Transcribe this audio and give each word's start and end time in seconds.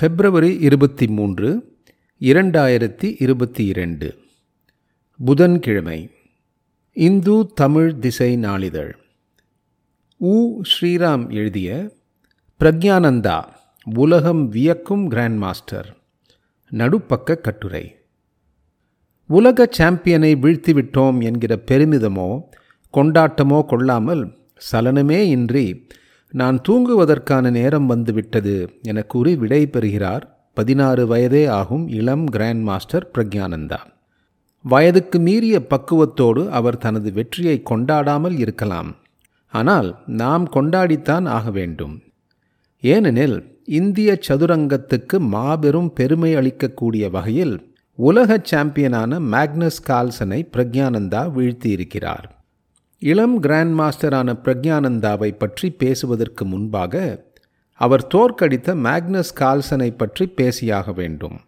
பிப்ரவரி 0.00 0.58
இருபத்தி 0.58 1.06
மூன்று 1.06 1.76
இரண்டாயிரத்தி 2.20 3.16
இருபத்தி 3.18 3.64
இரண்டு. 3.66 4.18
புதன்கிழமை. 5.24 6.10
இந்து 6.92 7.50
தமிழ் 7.54 7.98
திசை 7.98 8.36
நாளிதழ். 8.36 8.96
உ. 10.16 10.62
ஸ்ரீராம் 10.62 11.32
எழுதிய 11.32 11.92
பிரக்ஞானந்தா 12.60 13.44
உலகம் 13.94 14.48
வியக்கும் 14.48 15.08
கிராண்ட் 15.08 15.36
மாஸ்டர். 15.36 15.96
நடுப்பக்க 16.70 17.40
கட்டுரை. 17.40 17.96
உலக 19.26 19.68
சாம்பியனை 19.78 20.36
வீழ்த்திவிட்டோம் 20.36 21.22
என்கிற 21.22 21.60
பெருமிதமோ 21.66 22.40
கொண்டாட்டமோ 22.92 23.64
கொள்ளாமல் 23.64 24.36
சலனமே 24.72 25.18
இன்றி 25.18 25.86
நான் 26.32 26.60
தூங்குவதற்கான 26.68 27.50
நேரம் 27.50 27.86
வந்துவிட்டது 27.86 28.72
என 28.82 29.02
கூறி 29.02 29.36
விடை 29.36 29.66
பெறுகிறார் 29.66 30.48
பதினாறு 30.54 31.06
வயதே 31.06 31.46
ஆகும் 31.46 31.88
இளம் 31.88 32.26
கிராண்ட் 32.26 32.62
மாஸ்டர் 32.62 33.10
பிரக்ஞானந்தா 33.14 33.78
வயதுக்கு 34.62 35.18
மீறிய 35.18 35.66
பக்குவத்தோடு 35.68 36.48
அவர் 36.48 36.78
தனது 36.78 37.12
வெற்றியை 37.12 37.62
கொண்டாடாமல் 37.70 38.38
இருக்கலாம். 38.38 38.94
ஆனால் 39.48 39.88
நாம் 40.06 40.48
கொண்டாடித்தான் 40.52 41.28
ஆக 41.28 41.50
வேண்டும். 41.50 42.02
ஏனெனில் 42.80 43.62
இந்திய 43.64 44.18
சதுரங்கத்துக்கு 44.28 45.18
மாபெரும் 45.18 45.92
பெருமை 45.92 46.34
அளிக்கக்கூடிய 46.34 47.10
வகையில் 47.10 47.74
உலக 47.94 48.40
சாம்பியனான 48.50 49.20
மேக்னஸ் 49.20 49.80
கால்சனை 49.88 50.40
பிரக்ஞானந்தா 50.56 51.22
வீழ்த்தியிருக்கிறார். 51.36 52.26
இளம் 53.02 53.40
கிராண்ட் 53.40 53.80
மாஸ்டரான 53.80 54.34
பிரக்ஞானந்தாவை 54.44 55.38
பற்றி 55.38 55.70
பேசுவதற்கு 55.70 56.44
முன்பாக 56.44 57.24
அவர் 57.74 58.06
தோற்கடித்த 58.14 58.74
மேக்னஸ் 58.74 59.32
கால்சனை 59.40 59.96
பற்றி 59.96 60.32
பேசியாக 60.36 60.94
வேண்டும். 60.94 61.40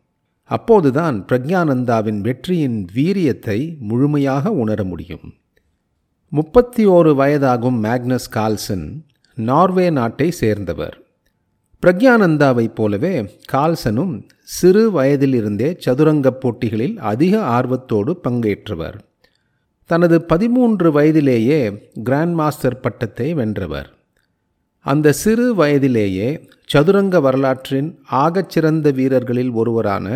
அப்போதுதான் 0.45 1.25
பிரக்ஞானந்தாவின் 1.29 2.21
வெற்றியின் 2.21 2.87
வீரியத்தை 2.95 3.79
முழுமையாக 3.79 4.53
உணர 4.53 4.85
முடியும். 4.85 5.35
முப்பத்தி 6.29 6.87
ஓரு 6.87 7.13
வயதாகும் 7.21 7.79
மேக்னஸ் 7.83 8.31
கால்சன் 8.31 9.07
நார்வே 9.35 9.91
நாட்டை 9.91 10.31
சேர்ந்தவர். 10.31 10.99
பிரக்ஞானந்தாவைப் 11.83 12.75
போலவே 12.75 13.39
கால்சனும் 13.53 14.23
சிறு 14.43 14.91
வயதிலிருந்தே 14.91 15.77
சதுரங்கப் 15.79 16.41
போட்டிகளில் 16.41 16.99
அதிக 16.99 17.43
ஆர்வத்தோடு 17.43 18.21
பங்கேற்றவர். 18.29 18.99
தனது 19.93 20.17
பதிமூன்று 20.31 20.89
வயதிலேயே 20.97 21.59
கிராண்ட் 22.05 22.37
மாஸ்டர் 22.41 22.83
பட்டத்தை 22.85 23.27
வென்றவர். 23.41 23.89
அந்த 24.87 25.13
சிறு 25.23 25.47
வயதிலேயே 25.55 26.29
சதுரங்க 26.73 27.17
வரலாற்றின் 27.21 27.91
ஆகச்சிறந்த 28.23 28.91
வீரர்களில் 28.99 29.53
ஒருவரான 29.61 30.07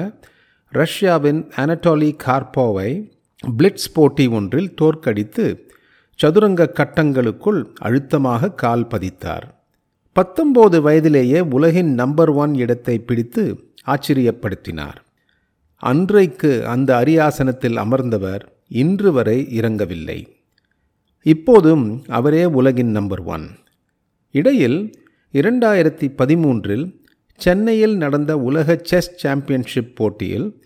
ரஷ்யாவின் 0.72 1.40
அனட்டோலி 1.62 2.10
கார்போவை 2.24 2.90
பிளிட்ஸ் 3.58 3.92
போட்டி 3.92 4.26
ஒன்றில் 4.38 4.72
தோற்கடித்து 4.80 5.44
சதுரங்க 6.20 6.70
கட்டங்களுக்குள் 6.78 7.60
அழுத்தமாக 7.86 8.52
கால் 8.62 8.88
பதித்தார். 8.92 9.46
பத்தொம்போது 10.16 10.76
வயதிலேயே 10.86 11.40
உலகின் 11.56 11.92
நம்பர் 11.94 12.32
ஒன் 12.42 12.54
இடத்தை 12.64 12.96
பிடித்து 13.08 13.44
ஆச்சரியப்படுத்தினார். 13.86 14.98
அன்றைக்கு 15.82 16.52
அந்த 16.74 16.90
அரியாசனத்தில் 17.02 17.78
அமர்ந்தவர் 17.84 18.44
இன்று 18.68 19.12
வரை 19.12 19.48
இறங்கவில்லை. 19.50 20.28
இப்போதும் 21.22 22.04
அவரே 22.08 22.44
உலகின் 22.44 22.90
நம்பர் 22.90 23.22
ஒன் 23.22 23.50
இடையில் 24.30 24.94
இரண்டாயிரத்தி 25.32 26.10
பதிமூன்றில் 26.18 27.04
சென்னையில் 27.36 27.96
நடந்த 27.96 28.38
உலக 28.38 28.78
செஸ் 28.82 29.16
சாம்பியன்ஷிப் 29.16 29.96
போட்டியில் 29.96 30.62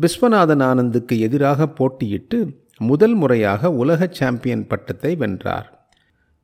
விஸ்வநாதன் 0.00 0.62
ஆனந்துக்கு 0.62 1.20
எதிராக 1.20 1.72
போட்டியிட்டு 1.80 2.56
முதல் 2.78 3.14
முறையாக 3.14 3.72
உலக 3.72 4.08
சாம்பியன் 4.10 4.66
பட்டத்தை 4.66 5.16
வென்றார். 5.16 5.90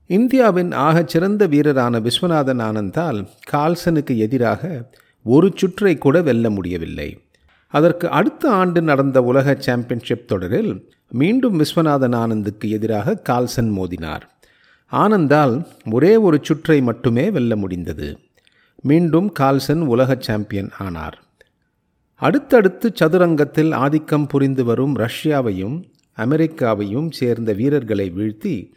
இந்தியாவின் 0.06 0.70
ஆகச்சிறந்த 0.70 1.48
வீரரான 1.48 2.00
விஸ்வநாதன் 2.00 2.60
ஆனந்தால் 2.60 3.26
கால்சனுக்கு 3.52 4.16
எதிராக 4.16 4.90
ஒரு 5.24 5.52
சுற்றை 5.54 5.98
கூட 5.98 6.22
வெல்ல 6.22 6.50
முடியவில்லை. 6.50 7.18
அதற்கு 7.68 8.10
அடுத்த 8.10 8.50
ஆண்டு 8.50 8.82
நடந்த 8.82 9.22
உலக 9.22 9.56
சாம்பியன்ஷிப் 9.58 10.28
தொடரில் 10.28 10.93
மீண்டும் 11.10 11.60
விஸ்வநாதன் 11.60 12.14
ஆனந்துக்கு 12.14 12.70
எதிராக 12.70 13.14
கால்சன் 13.14 13.78
மோதினார். 13.78 14.20
ஆனந்தால் 14.92 15.66
ஒரே 15.90 16.16
ஒரு 16.16 16.38
சுற்றை 16.42 16.82
மட்டுமே 16.82 17.30
வெல்ல 17.30 17.56
முடிந்தது. 17.56 18.18
மீண்டும் 18.82 19.32
கால்சன் 19.32 19.80
உலக 19.80 20.16
சாம்பியன் 20.18 20.70
ஆனார். 20.78 21.22
அடுத்தடுத்து 22.14 22.90
சதுரங்கத்தில் 22.94 23.72
ஆதிக்கம் 23.72 24.26
புரிந்து 24.26 24.64
வரும் 24.64 24.96
ரஷ்யாவையும் 24.96 25.82
அமெரிக்காவையும் 26.16 27.10
சேர்ந்த 27.10 27.52
வீரர்களை 27.52 28.12
வீழ்த்தி 28.16 28.72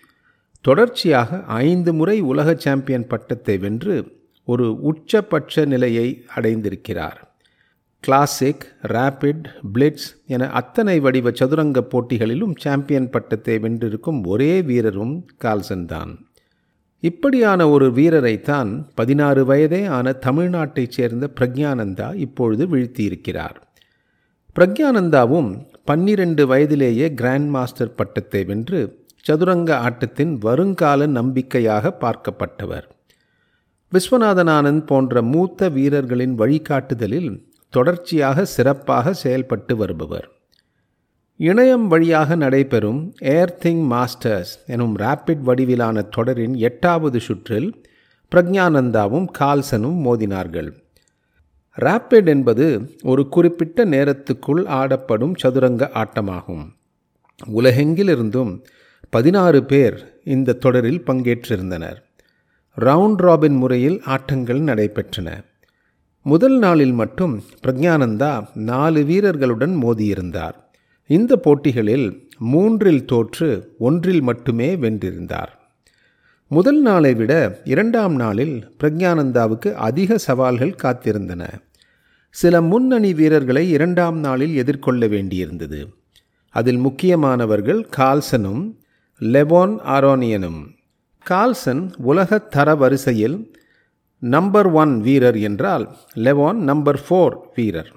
தொடர்ச்சியாக 0.62 1.44
ஐந்து 1.44 1.94
முறை 1.94 2.20
உலக 2.20 2.56
சாம்பியன் 2.56 3.08
பட்டத்தை 3.08 3.58
வென்று 3.58 4.16
ஒரு 4.46 4.82
உச்சபட்ச 4.82 5.66
நிலையை 5.66 6.26
அடைந்திருக்கிறார். 6.36 7.27
கிளாசிக் 8.04 8.66
ரேபிட் 8.88 9.46
பிளிட்ஸ் 9.74 10.10
என 10.28 10.50
அத்தனை 10.50 11.00
வடிவ 11.00 11.32
சதுரங்க 11.32 11.88
போட்டிகளிலும் 11.90 12.56
சாம்பியன் 12.58 13.10
பட்டத்தை 13.10 13.56
வென்றிருக்கும் 13.56 14.28
ஒரே 14.28 14.62
வீரரும் 14.62 15.26
கால்சன் 15.38 15.86
தான். 15.86 16.30
இப்படியான 17.00 17.70
ஒரு 17.70 17.90
வீரரைத்தான் 17.90 18.86
பதினாறு 18.96 19.46
வயதே 19.46 19.88
ஆன 19.88 20.12
தமிழ்நாட்டைச் 20.12 20.90
சேர்ந்த 20.90 21.30
பிரக்ஞானந்தா 21.40 22.16
இப்பொழுது 22.16 22.68
வீழ்த்தியிருக்கிறார். 22.68 23.56
பிரக்ஞானந்தாவும் 24.60 25.62
பன்னிரண்டு 25.86 26.48
வயதிலேயே 26.48 27.14
கிராண்ட் 27.14 27.50
மாஸ்டர் 27.50 27.96
பட்டத்தை 27.96 28.44
வென்று 28.44 29.06
சதுரங்க 29.22 29.78
ஆட்டத்தின் 29.78 30.38
வருங்கால 30.38 31.06
நம்பிக்கையாக 31.06 31.98
பார்க்கப்பட்டவர். 32.02 32.88
விஸ்வநாதன் 33.92 34.50
ஆனந்த் 34.50 34.86
போன்ற 34.86 35.22
மூத்த 35.22 35.70
வீரர்களின் 35.70 36.40
வழிகாட்டுதலில் 36.40 37.47
தொடர்ச்சியாக 37.70 38.46
சிறப்பாக 38.46 39.14
செயல்பட்டு 39.14 39.76
வருபவர். 39.76 40.32
இணையம் 41.40 41.88
வழியாக 41.88 42.36
நடைபெறும் 42.36 43.14
ஏர்திங் 43.22 43.84
மாஸ்டர்ஸ் 43.92 44.54
எனும் 44.68 44.98
ரேப்பிட் 44.98 45.42
வடிவிலான 45.42 46.02
தொடரின் 46.02 46.56
எட்டாவது 46.56 47.20
சுற்றில் 47.20 47.82
பிரக்ஞானந்தாவும் 48.36 49.28
கால்சனும் 49.40 50.00
மோதினார்கள். 50.06 50.70
ரேப்பிட் 51.76 52.26
என்பது 52.26 52.96
ஒரு 53.04 53.30
குறிப்பிட்ட 53.30 53.86
நேரத்துக்குள் 53.86 54.66
ஆடப்படும் 54.66 55.36
சதுரங்க 55.36 55.92
ஆட்டமாகும். 55.94 56.66
உலகெங்கிலிருந்தும் 57.56 58.64
பதினாறு 59.10 59.64
பேர் 59.64 60.22
இந்த 60.24 60.54
தொடரில் 60.54 61.04
பங்கேற்றிருந்தனர். 61.04 61.98
ரவுண்ட் 62.78 63.16
ராபின் 63.16 63.56
முறையில் 63.56 64.02
ஆட்டங்கள் 64.06 64.62
நடைபெற்றன. 64.62 65.44
முதல் 66.28 66.58
நாளில் 66.58 66.92
மட்டும் 66.92 67.42
பிரக்ஞானந்தா 67.64 68.48
நாலு 68.54 69.04
வீரர்களுடன் 69.04 69.84
மோதியிருந்தார். 69.84 70.54
இந்த 71.08 71.36
போட்டிகளில் 71.36 72.30
மூன்றில் 72.38 73.06
தோற்று 73.06 73.76
ஒன்றில் 73.80 74.22
மட்டுமே 74.22 74.76
வென்றிருந்தார். 74.76 75.48
முதல் 76.48 76.82
நாளை 76.82 77.14
விட 77.14 77.62
இரண்டாம் 77.64 78.16
நாளில் 78.16 78.76
பிரக்ஞானந்தாவுக்கு 78.80 79.74
அதிக 79.74 80.18
சவால்கள் 80.18 80.76
காத்திருந்தன. 80.84 81.48
சில 82.30 82.62
முன்னணி 82.62 83.14
வீரர்களை 83.14 83.70
இரண்டாம் 83.70 84.20
நாளில் 84.20 84.56
எதிர்கொள்ள 84.56 85.08
வேண்டியிருந்தது. 85.08 85.94
அதில் 86.50 86.78
முக்கியமானவர்கள் 86.78 87.90
கால்சனும் 87.98 88.76
லெபோன் 89.20 89.78
ஆரோனியனும். 89.86 90.76
கால்சன் 91.24 91.94
உலக 91.98 92.38
தர 92.38 92.76
வரிசையில் 92.76 93.56
நம்பர் 94.22 94.68
ஒன் 94.68 95.02
வீரர் 95.02 95.40
என்றால் 95.40 95.96
லெவான் 96.16 96.60
நம்பர் 96.70 97.00
ஃபோர் 97.10 97.36
வீரர். 97.56 97.92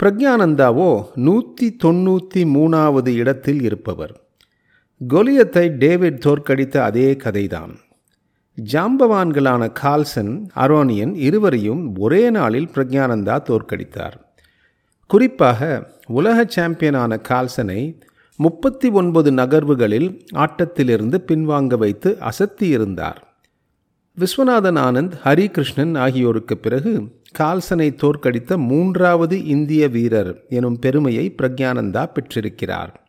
பிரக்ஞானந்தாவோ 0.00 1.04
நூற்றி 1.14 1.76
தொண்ணூற்றி 1.84 2.42
மூணாவது 2.46 3.08
இடத்தில் 3.08 3.62
இருப்பவர். 3.62 4.14
கொலியத்தை 5.00 5.66
டேவிட் 5.78 6.22
தோற்கடித்த 6.26 6.76
அதே 6.82 7.12
கதைதான். 7.12 7.74
ஜாம்பவான்களான 8.58 9.72
கால்சன் 9.72 10.48
அரோனியன் 10.54 11.14
இருவரையும் 11.14 11.96
ஒரே 11.98 12.30
நாளில் 12.30 12.70
பிரக்ஞானந்தா 12.74 13.36
தோற்கடித்தார். 13.50 14.16
குறிப்பாக 15.06 15.60
உலக 16.06 16.46
சாம்பியனான 16.56 17.20
கால்சனை 17.28 17.80
முப்பத்தி 18.36 18.88
ஒன்பது 18.90 19.30
நகர்வுகளில் 19.30 20.08
ஆட்டத்திலிருந்து 20.34 21.18
பின்வாங்க 21.28 21.76
வைத்து 21.76 22.16
அசத்தியிருந்தார். 22.20 23.20
விஸ்வநாதன் 24.20 24.78
ஆனந்த் 24.78 25.14
ஹரிகிருஷ்ணன் 25.24 25.98
ஆகியோருக்கு 25.98 26.58
பிறகு 26.58 27.08
கால்சனை 27.38 27.94
தோற்கடித்த 27.94 28.56
மூன்றாவது 28.56 29.44
இந்திய 29.44 29.88
வீரர் 29.88 30.44
எனும் 30.48 30.78
பெருமையை 30.78 31.34
பிரக்ஞானந்தா 31.42 32.12
பெற்றிருக்கிறார். 32.12 33.08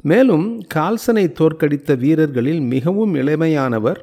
மேலும் 0.00 0.62
கால்சனை 0.74 1.32
தோற்கடித்த 1.32 1.98
வீரர்களில் 1.98 2.60
மிகவும் 2.60 3.14
இளமையானவர் 3.14 4.00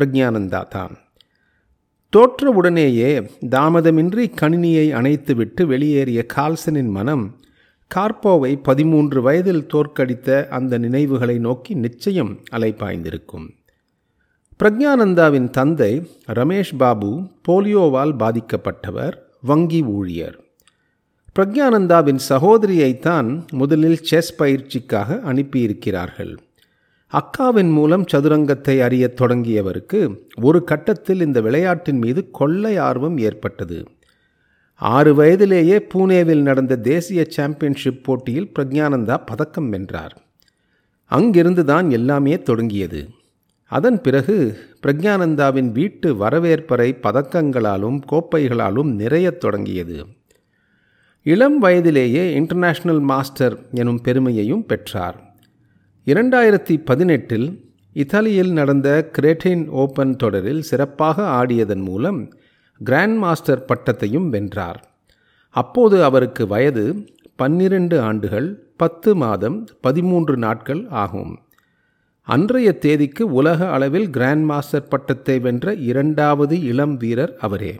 பிரக்ஞானந்தா 0.00 0.68
தான். 0.68 0.96
தோற்றவுடனேயே 2.16 3.28
தாமதமின்றி 3.46 4.30
கணினியை 4.40 4.92
அணைத்துவிட்டு 4.92 5.62
வெளியேறிய 5.62 6.26
கால்சனின் 6.34 6.90
மனம் 6.90 7.40
கார்போவை 7.94 8.62
பதிமூன்று 8.62 9.22
வயதில் 9.22 9.66
தோற்கடித்த 9.66 10.48
அந்த 10.48 10.78
நினைவுகளை 10.78 11.38
நோக்கி 11.38 11.74
நிச்சயம் 11.74 12.38
அலைப்பாய்ந்திருக்கும் 12.52 13.48
பிரக்ஞானந்தாவின் 14.62 15.50
தந்தை 15.50 16.10
ரமேஷ் 16.26 16.76
பாபு 16.78 17.28
போலியோவால் 17.48 18.12
பாதிக்கப்பட்டவர் 18.18 19.12
வங்கி 19.42 19.82
ஊழியர். 19.82 20.40
பிரக்ஞானந்தாவின் 21.38 22.18
சகோதரியைத்தான் 22.28 23.46
முதலில் 23.52 23.96
செஸ் 23.96 24.42
பயிற்சிக்காக 24.42 25.20
அனுப்பியிருக்கிறார்கள். 25.22 26.36
அக்காவின் 27.12 27.72
மூலம் 27.72 28.06
சதுரங்கத்தை 28.06 28.80
அறியத் 28.80 29.20
தொடங்கியவருக்கு 29.20 30.16
ஒரு 30.42 30.64
கட்டத்தில் 30.64 31.20
இந்த 31.20 31.40
விளையாட்டின் 31.40 31.98
மீது 31.98 32.30
கொள்ளை 32.30 32.76
ஆர்வம் 32.76 33.18
ஏற்பட்டது. 33.18 33.84
ஆறு 34.74 35.14
வயதிலேயே 35.14 35.86
பூனேவில் 35.94 36.42
நடந்த 36.42 36.76
தேசிய 36.76 37.26
சாம்பியன்ஷிப் 37.28 38.04
போட்டியில் 38.04 38.52
பிரக்ஞானந்தா 38.58 39.26
பதக்கம் 39.26 39.68
வென்றார். 39.68 40.22
அங்கிருந்து 41.04 41.64
தான் 41.64 41.90
எல்லாமே 41.90 42.42
தொடங்கியது. 42.42 43.08
அதன் 43.68 44.00
பிறகு 44.00 44.58
பிரக்ஞானந்தாவின் 44.86 45.72
வீட்டு 45.72 46.14
வரவேற்பறை 46.14 46.90
பதக்கங்களாலும் 47.02 48.00
கோப்பைகளாலும் 48.12 48.90
நிறையத் 48.94 49.40
தொடங்கியது. 49.40 50.06
இளம் 51.22 51.58
வயதிலேயே 51.58 52.34
இன்டர்நேஷனல் 52.34 53.00
மாஸ்டர் 53.00 53.58
எனும் 53.72 54.00
பெருமையையும் 54.00 54.66
பெற்றார். 54.66 55.34
இரண்டாயிரத்தி 56.06 56.82
பதினெட்டில் 56.84 57.46
இத்தாலியில் 57.92 58.52
நடந்த 58.52 59.10
கிரேட்டின் 59.12 59.68
ஓபன் 59.68 60.16
தொடரில் 60.16 60.62
சிறப்பாக 60.62 61.22
ஆடியதன் 61.22 61.82
மூலம் 61.82 62.32
கிராண்ட் 62.84 63.16
மாஸ்டர் 63.16 63.64
பட்டத்தையும் 63.68 64.28
வென்றார். 64.28 64.80
அப்போது 65.50 66.04
அவருக்கு 66.04 66.46
வயது 66.46 67.08
பன்னிரண்டு 67.36 68.00
ஆண்டுகள் 68.00 68.48
பத்து 68.76 69.14
மாதம் 69.14 69.66
பதிமூன்று 69.80 70.36
நாட்கள் 70.36 70.86
ஆகும். 70.88 71.38
அன்றைய 72.28 72.72
தேதிக்கு 72.72 73.24
உலக 73.32 73.70
அளவில் 73.70 74.10
கிராண்ட் 74.10 74.44
மாஸ்டர் 74.44 74.88
பட்டத்தை 74.88 75.36
வென்ற 75.38 75.72
இரண்டாவது 75.74 76.60
இளம் 76.62 76.96
வீரர் 76.96 77.32
அவரே. 77.36 77.70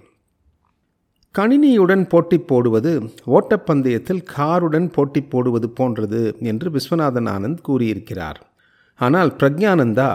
கணினியுடன் 1.35 2.05
போட்டி 2.09 2.39
போடுவது 2.39 2.93
ஓட்டப்பந்தயத்தில் 3.27 4.23
காருடன் 4.37 4.89
போட்டி 4.91 5.21
போடுவது 5.21 5.69
போன்றது 5.71 6.23
என்று 6.41 6.71
விஸ்வநாதன் 6.71 7.29
ஆனந்த் 7.29 7.61
கூறியிருக்கிறார். 7.61 8.41
ஆனால் 9.00 9.33
பிரக்ஞானந்தா 9.39 10.11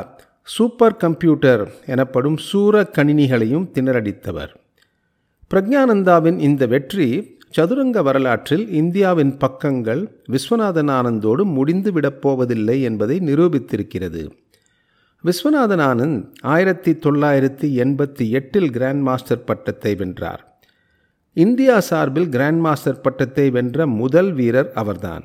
சூப்பர் 0.48 0.98
கம்ப்யூட்டர் 0.98 1.64
எனப்படும் 1.86 2.38
சூர 2.38 2.90
கணினிகளையும் 2.98 3.70
திணறடித்தவர். 3.74 4.52
பிரக்ஞானந்தாவின் 5.52 6.40
இந்த 6.40 6.66
வெற்றி 6.66 7.10
சதுரங்க 7.56 8.02
வரலாற்றில் 8.02 8.64
இந்தியாவின் 8.70 9.38
பக்கங்கள் 9.38 10.00
விஸ்வநாதன் 10.32 10.92
ஆனந்தோடு 10.92 11.44
முடிந்து 11.46 11.92
விடப்போவதில்லை 11.92 12.82
என்பதை 12.82 13.18
நிரூபித்திருக்கிறது. 13.20 14.22
விஸ்வநாதன் 15.24 15.84
ஆனந்த் 15.90 16.24
ஆயிரத்தி 16.42 16.92
தொள்ளாயிரத்தி 16.92 17.68
எண்பத்தி 17.84 18.30
எட்டில் 18.30 18.70
கிராண்ட் 18.70 19.02
மாஸ்டர் 19.02 19.44
பட்டத்தை 19.44 19.96
வென்றார். 19.96 20.58
இந்தியா 21.34 21.80
சார்பில் 21.80 22.30
கிராண்ட் 22.30 22.60
மாஸ்டர் 22.60 23.02
பட்டத்தை 23.02 23.50
வென்ற 23.50 23.88
முதல் 23.88 24.34
வீரர் 24.34 24.72
அவர்தான். 24.74 25.24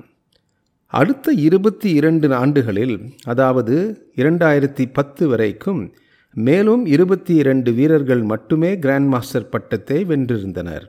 அடுத்த 0.86 1.32
இருபத்தி 1.32 1.90
இரண்டு 1.92 2.34
ஆண்டுகளில் 2.34 2.96
அதாவது 3.24 3.78
இரண்டாயிரத்தி 4.16 4.86
பத்து 4.92 5.28
வரைக்கும் 5.28 5.94
மேலும் 6.34 6.86
இருபத்தி 6.86 7.34
இரண்டு 7.34 7.72
வீரர்கள் 7.72 8.22
மட்டுமே 8.22 8.78
கிராண்ட் 8.78 9.06
மாஸ்டர் 9.06 9.48
பட்டத்தை 9.48 10.04
வென்றிருந்தனர். 10.04 10.88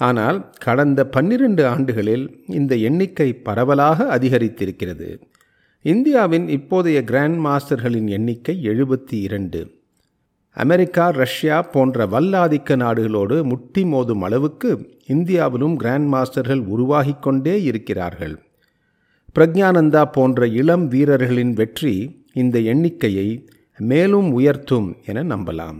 ஆனால் 0.00 0.50
கடந்த 0.58 1.06
பன்னிரண்டு 1.06 1.66
ஆண்டுகளில் 1.66 2.44
இந்த 2.46 2.76
எண்ணிக்கை 2.76 3.32
பரவலாக 3.32 4.18
அதிகரித்திருக்கிறது. 4.18 5.20
இந்தியாவின் 5.82 6.46
இப்போதைய 6.46 7.04
கிராண்ட் 7.04 7.38
மாஸ்டர்களின் 7.46 8.08
எண்ணிக்கை 8.08 8.56
எழுபத்தி 8.62 9.18
இரண்டு. 9.20 9.74
அமெரிக்கா 10.52 11.08
ரஷ்யா 11.08 11.62
போன்ற 11.62 12.06
வல்லாதிக்க 12.06 12.76
நாடுகளோடு 12.76 13.44
முட்டி 13.44 13.82
மோதும் 13.82 14.18
அளவுக்கு 14.18 14.70
இந்தியாவிலும் 15.06 15.76
கிராண்ட் 15.76 16.14
மாஸ்டர்கள் 16.14 16.62
உருவாகி 16.66 17.14
கொண்டே 17.20 17.62
இருக்கிறார்கள். 17.62 18.36
பிரக்ஞானந்தா 19.34 20.02
போன்ற 20.12 20.46
இளம் 20.46 20.88
வீரர்களின் 20.88 21.52
வெற்றி 21.52 22.24
இந்த 22.32 22.58
எண்ணிக்கையை 22.58 23.28
மேலும் 23.78 24.32
உயர்த்தும் 24.32 24.96
என 25.04 25.22
நம்பலாம். 25.22 25.78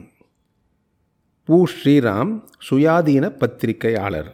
பூ 1.49 1.65
ஸ்ரீராம் 1.73 2.31
சுயாதீன 2.71 3.29
பத்திரிகையாளர். 3.29 4.31